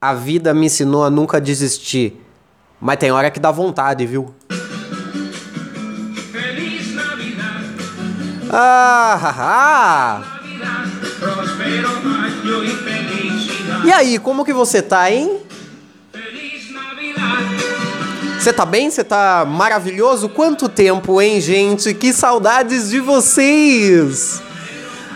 [0.00, 2.18] a vida me ensinou a nunca desistir.
[2.80, 4.34] Mas tem hora que dá vontade, viu?
[6.32, 7.64] Feliz Navidad,
[8.50, 10.22] Ah, ah, ah.
[12.82, 13.86] felicidad.
[13.86, 15.38] E aí, como que você tá, hein?
[18.38, 18.90] Você tá bem?
[18.90, 20.30] Você tá maravilhoso?
[20.30, 21.92] Quanto tempo, hein, gente?
[21.92, 24.42] Que saudades de vocês!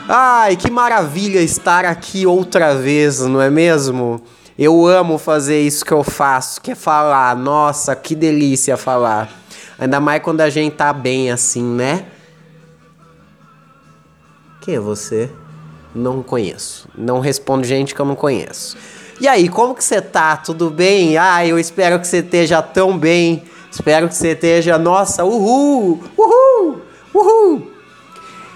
[0.06, 4.22] Ai, que maravilha estar aqui outra vez, não é mesmo?
[4.58, 7.36] Eu amo fazer isso que eu faço, que é falar.
[7.36, 9.28] Nossa, que delícia falar.
[9.78, 12.06] Ainda mais quando a gente tá bem assim, né?
[14.60, 15.28] Quem é você?
[15.92, 16.88] Não conheço.
[16.96, 18.76] Não respondo gente que eu não conheço.
[19.20, 20.36] E aí, como que você tá?
[20.36, 21.18] Tudo bem?
[21.18, 23.44] Ah, eu espero que você esteja tão bem.
[23.70, 26.02] Espero que você esteja, nossa, uhul!
[26.16, 26.80] Uhul!
[27.12, 27.73] Uhul!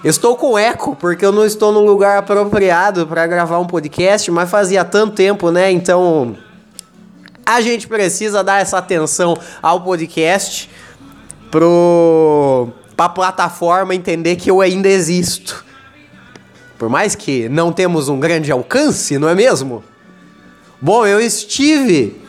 [0.03, 4.49] Estou com eco porque eu não estou num lugar apropriado para gravar um podcast, mas
[4.49, 5.71] fazia tanto tempo, né?
[5.71, 6.37] Então
[7.45, 10.69] a gente precisa dar essa atenção ao podcast
[11.51, 15.65] pro pra plataforma entender que eu ainda existo.
[16.77, 19.83] Por mais que não temos um grande alcance, não é mesmo?
[20.81, 22.21] Bom, eu estive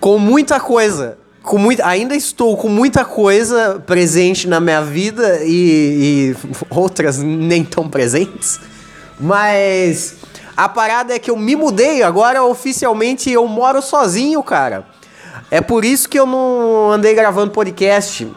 [0.00, 6.34] com muita coisa, com muita, ainda estou com muita coisa presente na minha vida e,
[6.34, 6.36] e
[6.68, 8.58] outras nem tão presentes.
[9.18, 10.16] Mas
[10.56, 14.86] a parada é que eu me mudei, agora oficialmente eu moro sozinho, cara.
[15.48, 18.28] É por isso que eu não andei gravando podcast.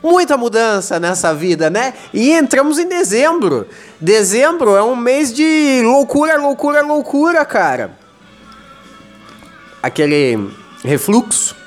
[0.00, 1.92] Muita mudança nessa vida, né?
[2.14, 3.66] E entramos em dezembro.
[4.00, 7.90] Dezembro é um mês de loucura, loucura, loucura, cara.
[9.82, 10.48] Aquele
[10.84, 11.65] refluxo.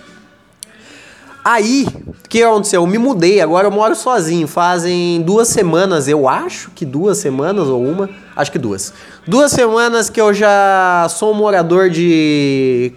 [1.44, 2.82] Aí, o que aconteceu?
[2.82, 4.48] Eu me mudei, agora eu moro sozinho.
[4.48, 8.10] Fazem duas semanas, eu acho que duas semanas ou uma.
[8.36, 8.94] Acho que duas.
[9.26, 12.92] Duas semanas que eu já sou um morador de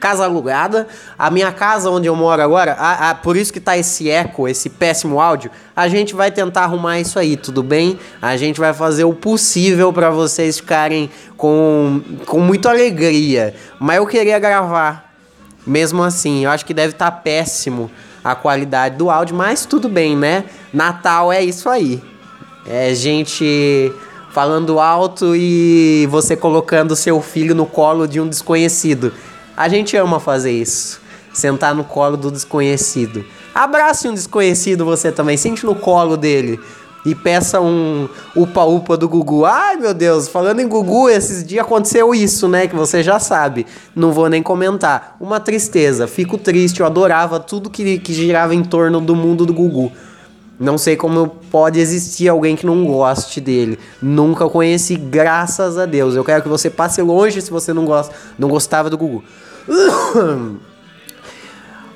[0.00, 0.86] casa alugada.
[1.18, 4.48] A minha casa onde eu moro agora, a- a- por isso que tá esse eco,
[4.48, 7.98] esse péssimo áudio, a gente vai tentar arrumar isso aí, tudo bem?
[8.20, 13.54] A gente vai fazer o possível para vocês ficarem com, com muita alegria.
[13.78, 15.11] Mas eu queria gravar.
[15.66, 17.90] Mesmo assim, eu acho que deve estar péssimo
[18.22, 20.44] a qualidade do áudio, mas tudo bem, né?
[20.72, 22.02] Natal é isso aí.
[22.66, 23.92] É gente
[24.32, 29.12] falando alto e você colocando seu filho no colo de um desconhecido.
[29.56, 31.00] A gente ama fazer isso.
[31.32, 33.24] Sentar no colo do desconhecido.
[33.54, 36.58] Abrace um desconhecido você também, sente no colo dele.
[37.04, 39.44] E peça um upa-upa do Gugu.
[39.44, 42.68] Ai meu Deus, falando em Gugu, esses dias aconteceu isso, né?
[42.68, 43.66] Que você já sabe.
[43.94, 45.16] Não vou nem comentar.
[45.20, 46.80] Uma tristeza, fico triste.
[46.80, 49.90] Eu adorava tudo que, que girava em torno do mundo do Gugu.
[50.60, 53.80] Não sei como pode existir alguém que não goste dele.
[54.00, 56.14] Nunca conheci, graças a Deus.
[56.14, 59.24] Eu quero que você passe longe se você não gosta, não gostava do Gugu.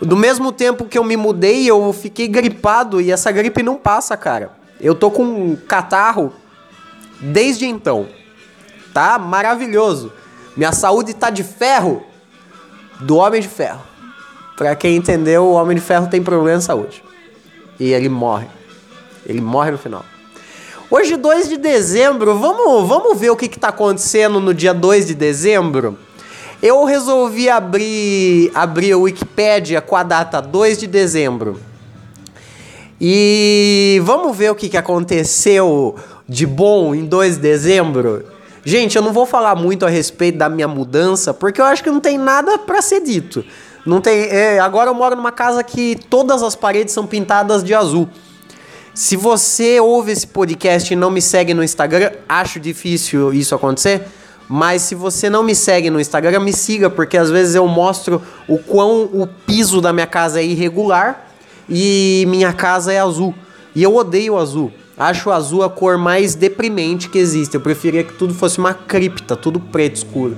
[0.02, 4.14] Do mesmo tempo que eu me mudei, eu fiquei gripado e essa gripe não passa,
[4.14, 4.50] cara.
[4.80, 6.32] Eu tô com um catarro
[7.20, 8.06] desde então.
[8.92, 10.12] Tá maravilhoso.
[10.56, 12.02] Minha saúde tá de ferro
[13.00, 13.82] do Homem de Ferro.
[14.56, 17.04] Pra quem entendeu, o Homem de Ferro tem problema de saúde.
[17.78, 18.46] E ele morre.
[19.26, 20.04] Ele morre no final.
[20.90, 25.08] Hoje, 2 de dezembro, vamos, vamos ver o que, que tá acontecendo no dia 2
[25.08, 25.98] de dezembro?
[26.62, 31.60] Eu resolvi abrir, abrir a Wikipédia com a data 2 de dezembro.
[33.00, 35.96] E vamos ver o que, que aconteceu
[36.28, 38.24] de bom em 2 de dezembro.
[38.64, 41.90] Gente, eu não vou falar muito a respeito da minha mudança, porque eu acho que
[41.90, 43.44] não tem nada pra ser dito.
[43.84, 47.74] Não tem, é, agora eu moro numa casa que todas as paredes são pintadas de
[47.74, 48.08] azul.
[48.92, 54.02] Se você ouve esse podcast e não me segue no Instagram, acho difícil isso acontecer.
[54.48, 58.22] Mas se você não me segue no Instagram, me siga, porque às vezes eu mostro
[58.48, 61.25] o quão o piso da minha casa é irregular
[61.68, 63.34] e minha casa é azul.
[63.74, 64.72] E eu odeio azul.
[64.98, 67.54] Acho azul a cor mais deprimente que existe.
[67.54, 70.36] Eu preferia que tudo fosse uma cripta, tudo preto escuro.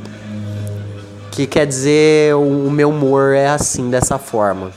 [1.30, 4.72] Que quer dizer, o meu humor é assim, dessa forma.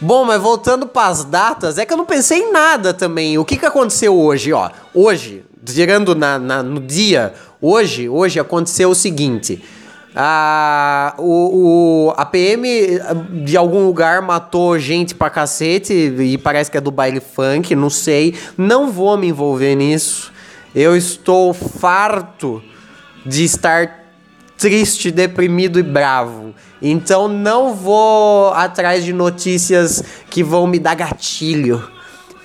[0.00, 3.38] Bom, mas voltando para as datas, é que eu não pensei em nada também.
[3.38, 4.70] O que, que aconteceu hoje, ó?
[4.94, 9.62] Hoje, tirando na, na- no dia, hoje, hoje aconteceu o seguinte.
[10.18, 12.66] A, o, o- a PM
[13.44, 17.90] de algum lugar matou gente pra cacete e parece que é do baile funk, não
[17.90, 18.34] sei.
[18.56, 20.32] Não vou me envolver nisso.
[20.74, 22.62] Eu estou farto
[23.26, 24.06] de estar
[24.56, 26.54] triste, deprimido e bravo.
[26.80, 31.86] Então não vou atrás de notícias que vão me dar gatilho.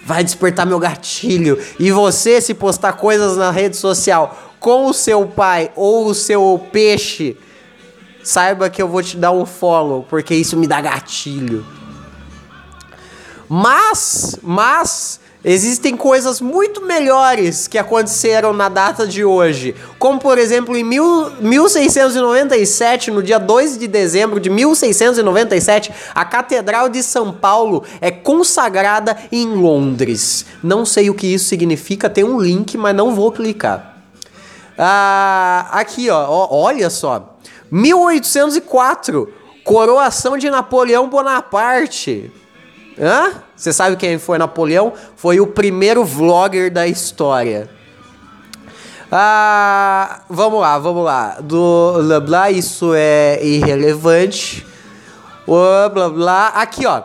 [0.06, 1.58] Vai despertar meu gatilho.
[1.80, 6.60] E você, se postar coisas na rede social com o seu pai ou o seu
[6.72, 7.38] peixe,
[8.24, 11.66] saiba que eu vou te dar um follow, porque isso me dá gatilho.
[13.54, 19.76] Mas, mas, existem coisas muito melhores que aconteceram na data de hoje.
[20.00, 26.88] Como, por exemplo, em mil, 1697, no dia 2 de dezembro de 1697, a Catedral
[26.88, 30.46] de São Paulo é consagrada em Londres.
[30.64, 33.98] Não sei o que isso significa, tem um link, mas não vou clicar.
[34.78, 37.38] Ah, aqui, ó, ó, olha só.
[37.72, 39.34] 1804,
[39.64, 42.32] coroação de Napoleão Bonaparte.
[43.00, 43.32] Hã?
[43.56, 44.94] Você sabe quem foi Napoleão?
[45.16, 47.70] Foi o primeiro vlogger da história.
[49.12, 51.38] Ah, vamos lá, vamos lá.
[51.42, 54.66] Do blá blá, isso é irrelevante.
[55.48, 56.48] O blá blá.
[56.48, 57.04] Aqui, ó.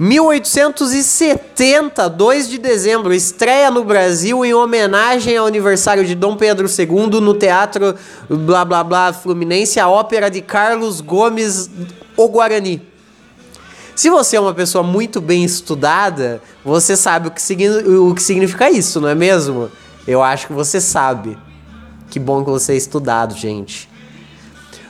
[0.00, 7.20] 1870, 2 de dezembro, estreia no Brasil em homenagem ao aniversário de Dom Pedro II
[7.20, 7.94] no Teatro
[8.26, 11.68] blá blá blá Fluminense, a ópera de Carlos Gomes
[12.16, 12.80] O Guarani.
[13.94, 18.70] Se você é uma pessoa muito bem estudada, você sabe o que, o que significa
[18.70, 19.70] isso, não é mesmo?
[20.08, 21.36] Eu acho que você sabe.
[22.08, 23.86] Que bom que você é estudado, gente.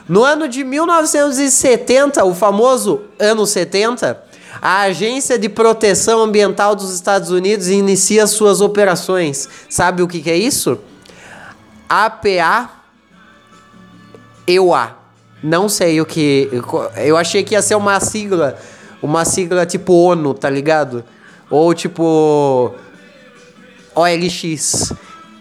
[0.09, 4.30] No ano de 1970, o famoso ano 70,
[4.61, 9.49] a Agência de Proteção Ambiental dos Estados Unidos inicia suas operações.
[9.69, 10.79] Sabe o que, que é isso?
[11.89, 12.71] APA
[14.47, 14.97] EUA.
[15.43, 16.51] Não sei o que.
[16.97, 18.59] Eu achei que ia ser uma sigla.
[19.03, 21.05] Uma sigla tipo ONU, tá ligado?
[21.51, 22.75] Ou tipo.
[23.95, 24.93] OLX.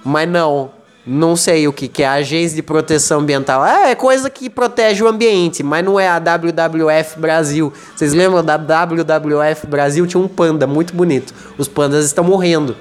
[0.03, 0.71] Mas não.
[1.05, 3.65] Não sei o que, que é Agência de Proteção Ambiental.
[3.65, 7.73] É, é coisa que protege o ambiente, mas não é a WWF Brasil.
[7.95, 10.05] Vocês lembram da WWF Brasil?
[10.05, 11.33] Tinha um panda muito bonito.
[11.57, 12.75] Os pandas estão morrendo.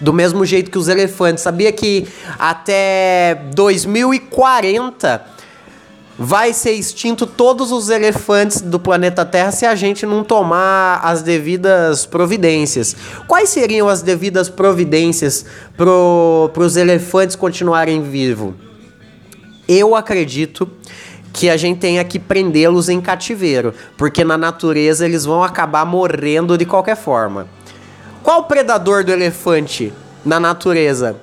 [0.00, 1.44] Do mesmo jeito que os elefantes.
[1.44, 2.08] Sabia que
[2.38, 5.39] até 2040
[6.22, 11.22] vai ser extinto todos os elefantes do planeta Terra se a gente não tomar as
[11.22, 12.94] devidas providências.
[13.26, 15.46] Quais seriam as devidas providências
[15.78, 18.52] para os elefantes continuarem vivos?
[19.66, 20.70] Eu acredito
[21.32, 26.58] que a gente tenha que prendê-los em cativeiro, porque na natureza eles vão acabar morrendo
[26.58, 27.48] de qualquer forma.
[28.22, 29.90] Qual predador do elefante
[30.22, 31.16] na natureza?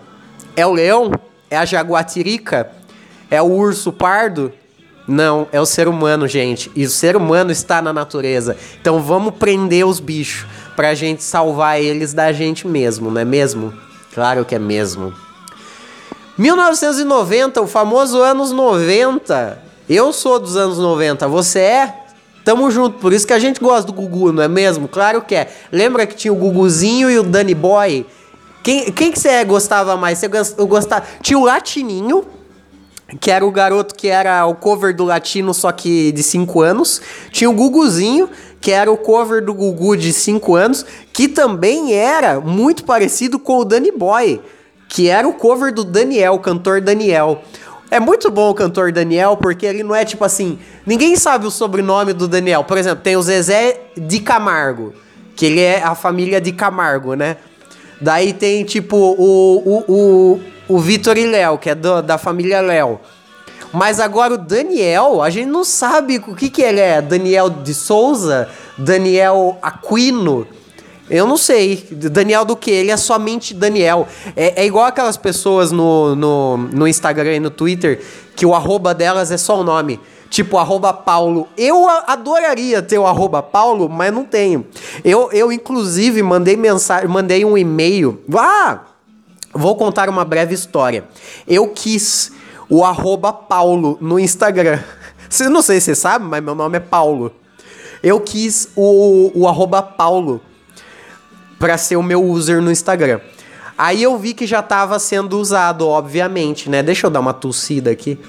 [0.55, 1.11] É o leão?
[1.51, 2.71] É a jaguatirica?
[3.29, 4.51] É o urso pardo?
[5.07, 6.69] Não, é o ser humano, gente.
[6.75, 8.57] E o ser humano está na natureza.
[8.81, 10.45] Então vamos prender os bichos
[10.75, 13.74] pra gente salvar eles da gente mesmo, não é mesmo?
[14.13, 15.13] Claro que é mesmo.
[16.38, 19.63] 1990, o famoso anos 90.
[19.89, 21.94] Eu sou dos anos 90, você é?
[22.44, 24.88] Tamo junto, por isso que a gente gosta do Gugu, não é mesmo?
[24.88, 25.50] Claro que é.
[25.71, 28.06] Lembra que tinha o Guguzinho e o Danny Boy?
[28.63, 30.18] Quem, quem que você gostava mais?
[30.18, 31.06] Você gostava...
[31.21, 32.25] Tinha o Latininho,
[33.19, 37.01] que era o garoto que era o cover do Latino, só que de 5 anos.
[37.31, 42.39] Tinha o Guguzinho, que era o cover do Gugu de 5 anos, que também era
[42.42, 44.42] muito parecido com o Danny Boy,
[44.89, 47.42] que era o cover do Daniel, cantor Daniel.
[47.89, 50.59] É muito bom o cantor Daniel, porque ele não é tipo assim.
[50.86, 52.65] Ninguém sabe o sobrenome do Daniel.
[52.65, 54.94] Por exemplo, tem o Zezé de Camargo,
[55.36, 57.38] que ele é a família de Camargo, né?
[57.99, 62.61] Daí tem tipo o, o, o o Vitor e Léo, que é do, da família
[62.61, 62.99] Léo.
[63.71, 67.01] Mas agora o Daniel, a gente não sabe o que, que ele é.
[67.01, 68.49] Daniel de Souza?
[68.77, 70.47] Daniel Aquino?
[71.09, 71.87] Eu não sei.
[71.92, 72.71] Daniel do que?
[72.71, 74.07] Ele é somente Daniel.
[74.35, 78.01] É, é, igual aquelas pessoas no, no, no Instagram e no Twitter
[78.35, 79.99] que o arroba delas é só o nome.
[80.30, 81.48] Tipo, arroba Paulo.
[81.57, 84.66] Eu adoraria ter o arroba Paulo, mas não tenho.
[85.04, 88.22] Eu, eu inclusive, mandei mensagem, mandei um e-mail.
[88.36, 88.80] Ah!
[89.54, 91.06] Vou contar uma breve história.
[91.48, 92.31] Eu quis
[92.69, 94.80] o arroba Paulo no Instagram.
[95.50, 97.34] Não sei se você sabe, mas meu nome é Paulo.
[98.04, 100.42] Eu quis o, o arroba Paulo
[101.57, 103.19] para ser o meu user no Instagram.
[103.78, 106.81] Aí eu vi que já estava sendo usado, obviamente, né?
[106.81, 108.19] Deixa eu dar uma tossida aqui.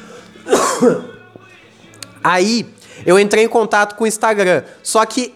[2.22, 2.66] Aí
[3.06, 4.62] eu entrei em contato com o Instagram.
[4.82, 5.34] Só que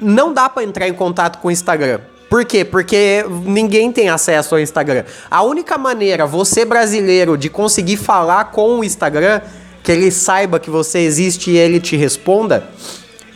[0.00, 2.00] não dá para entrar em contato com o Instagram.
[2.28, 2.64] Por quê?
[2.64, 5.04] Porque ninguém tem acesso ao Instagram.
[5.28, 9.40] A única maneira, você brasileiro, de conseguir falar com o Instagram,
[9.82, 12.68] que ele saiba que você existe e ele te responda.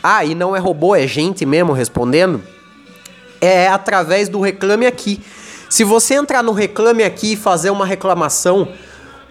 [0.01, 2.41] Ah, e não é robô, é gente mesmo respondendo.
[3.41, 5.21] É através do Reclame Aqui.
[5.69, 8.69] Se você entrar no Reclame Aqui e fazer uma reclamação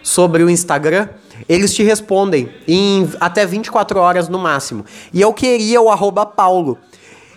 [0.02, 1.09] sobre o Instagram,
[1.49, 4.85] eles te respondem em até 24 horas no máximo.
[5.12, 6.79] E eu queria o arroba Paulo.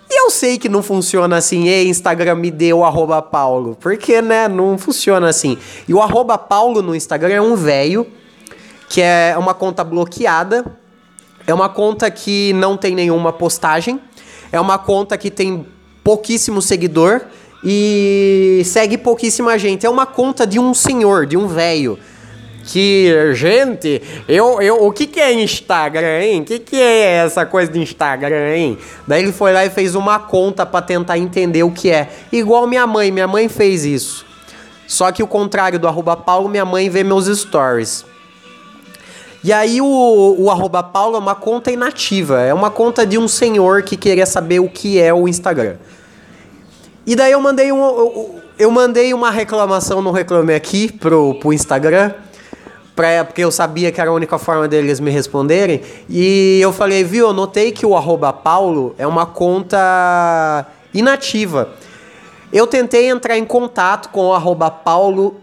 [0.10, 3.78] E eu sei que não funciona assim, ei, Instagram me deu arroba Paulo.
[3.80, 5.58] Porque, né, não funciona assim.
[5.88, 8.08] E o arroba Paulo no Instagram é um velho,
[8.88, 10.66] que é uma conta bloqueada.
[11.46, 14.00] É uma conta que não tem nenhuma postagem.
[14.52, 15.66] É uma conta que tem
[16.04, 17.22] pouquíssimo seguidor
[17.62, 19.86] e segue pouquíssima gente.
[19.86, 22.00] É uma conta de um senhor, de um velho.
[22.68, 26.42] Que, gente, eu, eu, o que, que é Instagram, hein?
[26.42, 28.78] O que, que é essa coisa de Instagram, hein?
[29.08, 32.10] Daí ele foi lá e fez uma conta pra tentar entender o que é.
[32.30, 34.26] Igual minha mãe, minha mãe fez isso.
[34.86, 38.06] Só que o contrário do arroba Paulo, minha mãe vê meus stories.
[39.42, 43.30] E aí o, o arroba Paulo é uma conta inativa, é uma conta de um
[43.30, 45.78] senhor que queria saber o que é o Instagram.
[47.06, 51.54] E daí eu mandei, um, eu, eu mandei uma reclamação no Reclame Aqui pro, pro
[51.54, 52.12] Instagram,
[52.98, 55.82] pra, porque eu sabia que era a única forma deles me responderem.
[56.10, 61.70] E eu falei, viu, eu notei que o arroba Paulo é uma conta inativa.
[62.52, 65.40] Eu tentei entrar em contato com o arroba Paulo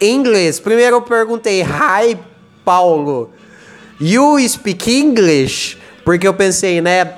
[0.00, 0.58] em inglês.
[0.58, 2.18] Primeiro eu perguntei, hi
[2.64, 3.30] Paulo,
[4.00, 5.78] you speak English?
[6.04, 7.12] Porque eu pensei, né?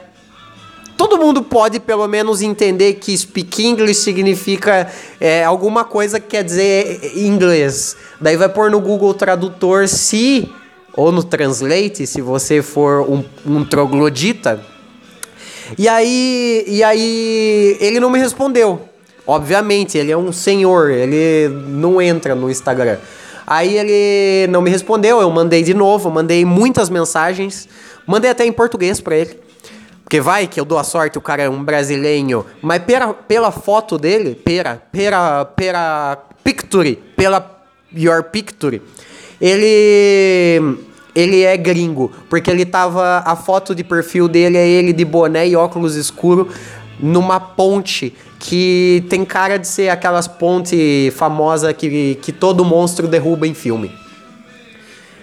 [1.01, 4.87] Todo mundo pode pelo menos entender que speak English significa
[5.19, 7.97] é, alguma coisa que quer dizer inglês.
[8.21, 10.47] Daí vai pôr no Google Tradutor se,
[10.93, 14.61] ou no Translate, se você for um, um troglodita.
[15.79, 18.83] E aí, e aí ele não me respondeu.
[19.27, 22.99] Obviamente, ele é um senhor, ele não entra no Instagram.
[23.47, 27.67] Aí ele não me respondeu, eu mandei de novo, mandei muitas mensagens,
[28.07, 29.50] mandei até em português para ele.
[30.11, 33.53] Porque vai que eu dou a sorte, o cara é um brasileiro, mas pela, pela
[33.53, 37.63] foto dele, pera, pela, pela picture, pela
[37.95, 38.83] your picture,
[39.41, 40.81] ele
[41.15, 45.47] ele é gringo, porque ele tava a foto de perfil dele é ele de boné
[45.47, 46.49] e óculos escuro
[46.99, 53.47] numa ponte que tem cara de ser aquelas pontes famosas que, que todo monstro derruba
[53.47, 53.93] em filme.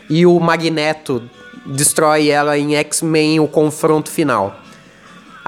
[0.09, 1.29] E o Magneto
[1.65, 4.63] destrói ela em X-Men, o confronto final.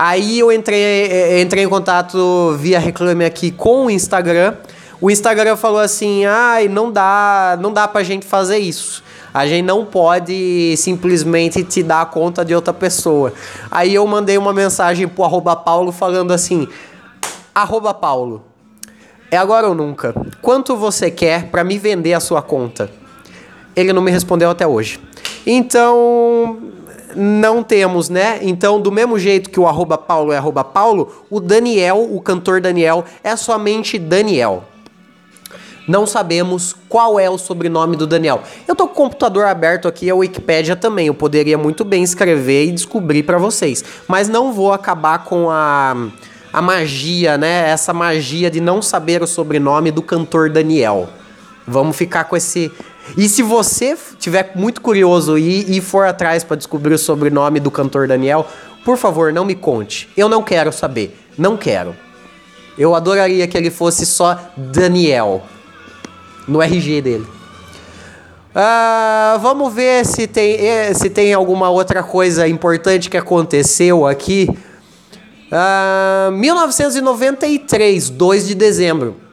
[0.02, 4.56] Aí eu entrei, eh, entrei em contato via Reclame Aqui com o Instagram.
[5.02, 9.04] O Instagram falou assim: ai, não dá, não dá pra gente fazer isso.
[9.34, 13.34] A gente não pode simplesmente te dar a conta de outra pessoa.
[13.70, 16.66] Aí eu mandei uma mensagem pro Paulo falando assim:
[17.54, 18.46] arroba Paulo,
[19.30, 20.16] é agora ou nunca.
[20.42, 22.90] Quanto você quer para me vender a sua conta?
[23.76, 24.98] Ele não me respondeu até hoje.
[25.46, 26.58] Então,
[27.16, 28.40] não temos, né?
[28.42, 32.62] Então, do mesmo jeito que o arroba Paulo é arroba Paulo, o Daniel, o cantor
[32.62, 34.64] Daniel, é somente Daniel.
[35.90, 38.44] Não sabemos qual é o sobrenome do Daniel.
[38.68, 41.08] Eu tô com o computador aberto aqui, a Wikipédia também.
[41.08, 43.84] Eu poderia muito bem escrever e descobrir para vocês.
[44.08, 45.96] Mas não vou acabar com a,
[46.54, 47.68] a magia, né?
[47.68, 51.10] Essa magia de não saber o sobrenome do cantor Daniel.
[51.68, 52.72] Vamos ficar com esse.
[53.18, 57.72] E se você tiver muito curioso e, e for atrás para descobrir o sobrenome do
[57.72, 58.46] cantor Daniel,
[58.86, 60.10] por favor, não me conte.
[60.16, 61.18] Eu não quero saber.
[61.38, 61.96] Não quero.
[62.78, 65.44] Eu adoraria que ele fosse só Daniel
[66.48, 67.28] no RG dele.
[68.54, 74.50] Ah, vamos ver se tem, eh, se tem alguma outra coisa importante que aconteceu aqui.
[75.52, 79.29] Ah, 1993, 2 de dezembro.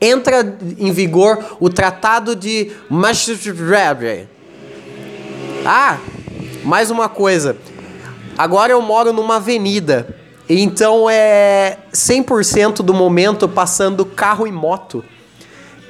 [0.00, 3.50] Entra em vigor o Tratado de Maastricht.
[5.64, 5.98] Ah,
[6.64, 7.56] mais uma coisa.
[8.38, 10.16] Agora eu moro numa avenida.
[10.48, 15.04] Então é 100% do momento passando carro e moto.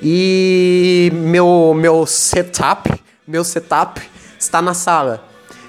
[0.02, 4.00] E meu meu setup, meu setup
[4.38, 5.24] está na sala.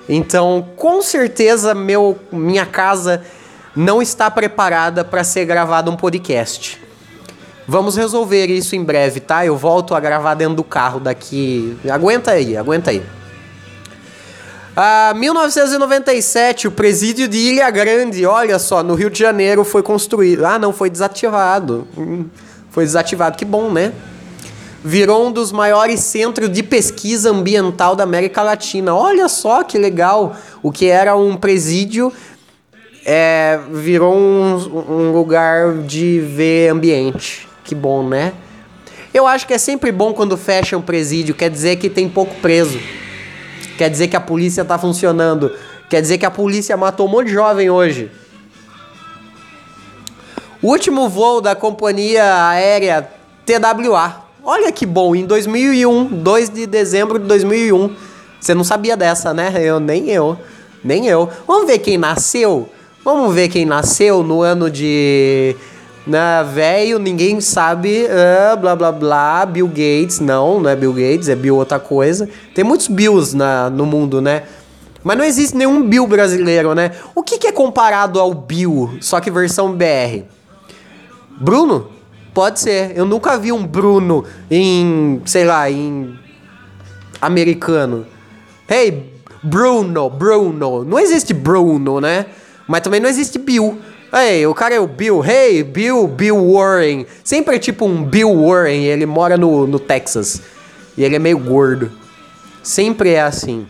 [0.09, 3.23] Então, com certeza meu minha casa
[3.75, 6.81] não está preparada para ser gravado um podcast.
[7.67, 9.45] Vamos resolver isso em breve, tá?
[9.45, 11.77] Eu volto a gravar dentro do carro daqui.
[11.89, 13.03] Aguenta aí, aguenta aí.
[14.75, 20.45] Ah, 1997, o presídio de Ilha Grande, olha só, no Rio de Janeiro foi construído.
[20.45, 21.87] Ah, não, foi desativado.
[21.97, 22.25] Hum,
[22.69, 23.91] foi desativado, que bom, né?
[24.83, 28.95] Virou um dos maiores centros de pesquisa ambiental da América Latina.
[28.95, 30.35] Olha só que legal!
[30.63, 32.11] O que era um presídio
[33.05, 34.55] é, virou um,
[34.89, 37.50] um lugar de ver ambiente.
[37.71, 38.33] Que bom, né?
[39.13, 42.35] Eu acho que é sempre bom quando fecha um presídio, quer dizer que tem pouco
[42.41, 42.77] preso.
[43.77, 45.55] Quer dizer que a polícia tá funcionando.
[45.89, 48.11] Quer dizer que a polícia matou um monte de jovem hoje.
[50.61, 53.09] O último voo da companhia aérea
[53.45, 54.17] TWA.
[54.43, 57.95] Olha que bom, em 2001, 2 de dezembro de 2001.
[58.37, 59.53] Você não sabia dessa, né?
[59.61, 60.37] Eu nem eu,
[60.83, 61.29] nem eu.
[61.47, 62.69] Vamos ver quem nasceu
[63.03, 65.55] Vamos ver quem nasceu no ano de.
[66.05, 71.29] Na velho, ninguém sabe, ah, blá blá blá, Bill Gates, não, não é Bill Gates,
[71.29, 72.27] é Bill outra coisa.
[72.55, 74.43] Tem muitos Bills na, no mundo, né?
[75.03, 76.91] Mas não existe nenhum Bill brasileiro, né?
[77.13, 80.23] O que, que é comparado ao Bill, só que versão BR?
[81.39, 81.89] Bruno?
[82.33, 82.93] Pode ser.
[82.95, 86.17] Eu nunca vi um Bruno em, sei lá, em
[87.21, 88.05] americano.
[88.69, 89.11] Hey,
[89.43, 90.83] Bruno, Bruno.
[90.83, 92.27] Não existe Bruno, né?
[92.67, 93.79] Mas também não existe Bill.
[94.13, 95.23] Hey, o cara é o Bill.
[95.23, 97.05] Hey, Bill, Bill Warren.
[97.23, 98.83] Sempre é tipo um Bill Warren.
[98.83, 100.41] Ele mora no, no Texas.
[100.97, 101.89] E ele é meio gordo.
[102.61, 103.65] Sempre é assim.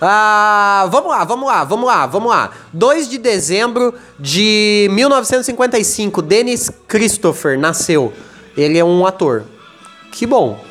[0.00, 2.50] Ah, vamos lá, vamos lá, vamos lá, vamos lá.
[2.72, 8.12] 2 de dezembro de 1955, Dennis Christopher nasceu.
[8.56, 9.42] Ele é um ator.
[10.12, 10.62] Que bom.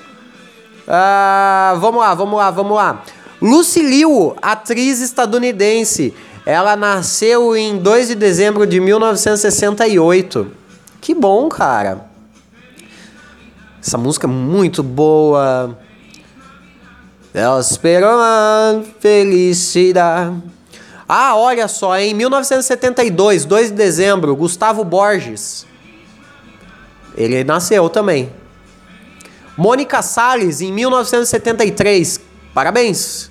[0.87, 3.03] Ah, vamos lá, vamos lá, vamos lá.
[3.41, 6.13] Lucy Liu, atriz estadunidense.
[6.49, 10.49] Ela nasceu em 2 de dezembro de 1968.
[11.01, 12.05] Que bom, cara.
[13.85, 15.77] Essa música é muito boa.
[17.33, 20.41] Eu espero uma felicidade.
[21.05, 25.67] Ah, olha só, em 1972, 2 de dezembro, Gustavo Borges.
[27.17, 28.31] Ele nasceu também.
[29.57, 32.21] Mônica Salles, em 1973.
[32.53, 33.29] Parabéns.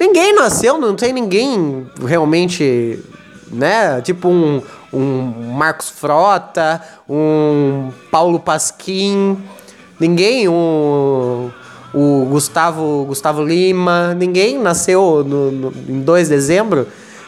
[0.00, 2.98] Ninguém nasceu, não tem ninguém realmente,
[3.50, 4.00] né?
[4.00, 9.38] Tipo um, um Marcos Frota, um Paulo Pasquim.
[10.00, 11.50] Ninguém, um
[11.92, 16.86] o Gustavo, Gustavo Lima, ninguém nasceu no, no, em 2 de dezembro.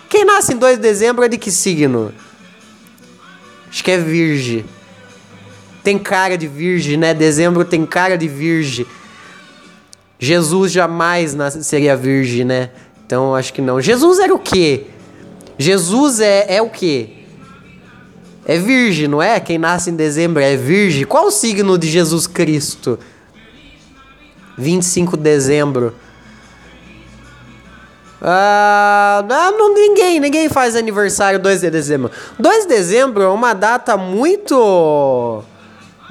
[0.09, 2.13] Quem nasce em 2 de dezembro é de que signo?
[3.69, 4.65] Acho que é virgem.
[5.83, 7.13] Tem cara de virgem, né?
[7.13, 8.87] Dezembro tem cara de virgem.
[10.23, 12.71] Jesus jamais seria virgem, né?
[13.05, 13.81] Então acho que não.
[13.81, 14.87] Jesus era o quê?
[15.59, 17.25] Jesus é, é o quê?
[18.45, 19.41] É virgem, não é?
[19.41, 21.05] Quem nasce em dezembro é virgem.
[21.05, 23.01] Qual o signo de Jesus Cristo?
[24.57, 25.93] 25 de dezembro.
[28.21, 32.13] Ah, não, ninguém, ninguém faz aniversário 2 de dezembro.
[32.39, 35.43] 2 de dezembro é uma data muito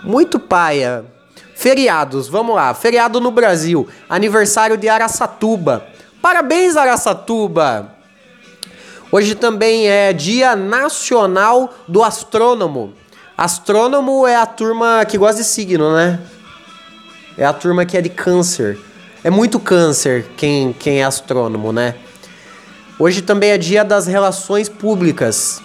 [0.03, 1.05] muito paia.
[1.61, 2.73] Feriados, vamos lá.
[2.73, 3.87] Feriado no Brasil.
[4.09, 5.85] Aniversário de Araçatuba.
[6.19, 7.93] Parabéns, Araçatuba!
[9.11, 12.95] Hoje também é Dia Nacional do Astrônomo.
[13.37, 16.19] Astrônomo é a turma que gosta de signo, né?
[17.37, 18.79] É a turma que é de câncer.
[19.23, 21.93] É muito câncer quem, quem é astrônomo, né?
[22.97, 25.61] Hoje também é dia das relações públicas.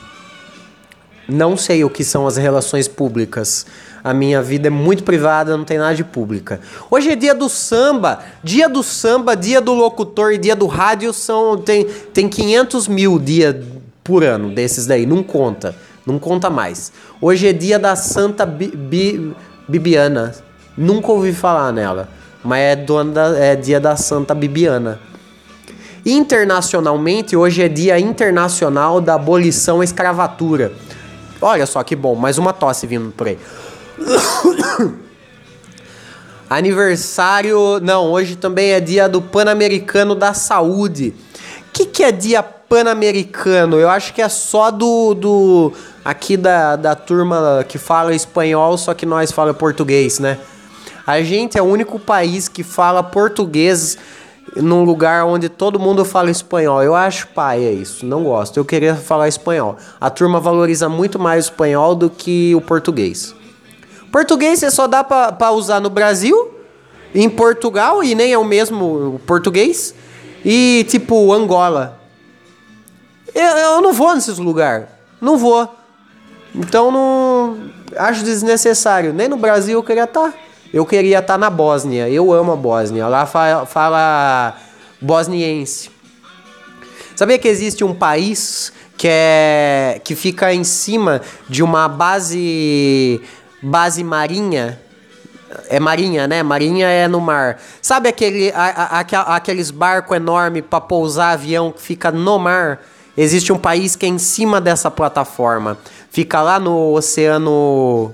[1.27, 3.65] Não sei o que são as relações públicas.
[4.07, 6.61] A minha vida é muito privada, não tem nada de pública.
[6.88, 8.21] Hoje é dia do samba.
[8.40, 11.59] Dia do samba, dia do locutor e dia do rádio são.
[11.59, 11.83] Tem,
[12.14, 13.57] tem 500 mil dias
[14.05, 15.07] por ano desses daí.
[15.07, 15.75] Não conta.
[16.07, 16.92] Não conta mais.
[17.21, 19.35] Hoje é dia da Santa Bi, Bi,
[19.66, 20.33] Bibiana.
[20.79, 22.09] Nunca ouvi falar nela,
[22.45, 25.01] mas é, dona da, é dia da Santa Bibiana.
[26.05, 30.73] Internacionalmente, hoje é dia internacional da abolição à escravatura.
[31.40, 33.38] Olha só que bom, mais uma tosse vindo por aí.
[36.49, 37.81] Aniversário.
[37.81, 41.15] Não, hoje também é dia do Pan-Americano da Saúde.
[41.69, 43.79] O que, que é dia Pan-Americano?
[43.79, 45.15] Eu acho que é só do.
[45.15, 45.73] do
[46.05, 50.39] aqui da, da turma que fala espanhol, só que nós fala português, né?
[51.07, 53.97] A gente é o único país que fala português
[54.57, 56.83] num lugar onde todo mundo fala espanhol.
[56.83, 58.57] Eu acho pai é isso, não gosto.
[58.57, 59.77] Eu queria falar espanhol.
[60.01, 63.36] A turma valoriza muito mais o espanhol do que o português.
[64.11, 66.55] Português você só dá para usar no Brasil,
[67.14, 69.95] em Portugal e nem é o mesmo português
[70.45, 72.01] e tipo Angola.
[73.35, 74.87] Eu, eu não vou nesses lugares,
[75.21, 75.69] não vou.
[76.55, 79.12] Então não acho desnecessário.
[79.12, 80.33] Nem no Brasil eu queria estar.
[80.33, 80.35] Tá.
[80.73, 82.09] Eu queria estar tá na Bósnia.
[82.09, 83.09] Eu amo a Bósnia.
[83.09, 84.57] Lá fala, fala
[85.01, 85.90] bosniense.
[87.14, 93.21] Sabia que existe um país que é que fica em cima de uma base
[93.62, 94.81] base marinha?
[95.69, 96.42] É marinha, né?
[96.42, 97.59] Marinha é no mar.
[97.81, 102.81] Sabe aquele, a, a, aqueles barcos enormes para pousar avião que fica no mar?
[103.16, 105.79] Existe um país que é em cima dessa plataforma.
[106.11, 108.12] Fica lá no oceano,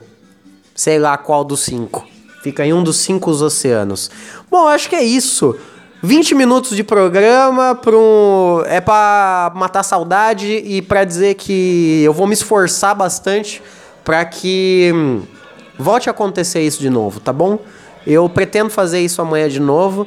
[0.74, 2.07] sei lá qual dos cinco.
[2.42, 4.11] Fica em um dos cinco oceanos.
[4.50, 5.57] Bom, acho que é isso.
[6.02, 12.12] 20 minutos de programa para um, é para matar saudade e para dizer que eu
[12.12, 13.62] vou me esforçar bastante
[14.05, 15.23] para que hum,
[15.79, 17.59] volte a acontecer isso de novo, tá bom?
[18.07, 20.07] Eu pretendo fazer isso amanhã de novo.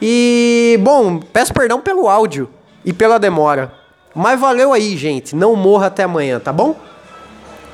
[0.00, 2.48] E, bom, peço perdão pelo áudio
[2.84, 3.72] e pela demora.
[4.14, 5.36] Mas valeu aí, gente.
[5.36, 6.76] Não morra até amanhã, tá bom?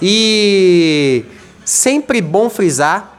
[0.00, 1.24] E
[1.64, 3.18] sempre bom frisar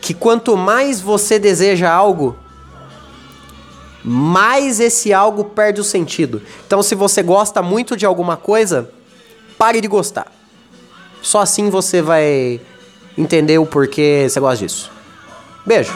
[0.00, 2.36] que quanto mais você deseja algo,
[4.04, 6.40] mais esse algo perde o sentido.
[6.64, 8.88] Então, se você gosta muito de alguma coisa,
[9.58, 10.35] pare de gostar.
[11.26, 12.60] Só assim você vai
[13.18, 14.92] entender o porquê você gosta disso.
[15.66, 15.92] Beijo.